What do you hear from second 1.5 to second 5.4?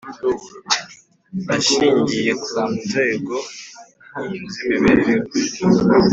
ashingiye ku nzego z’imibereho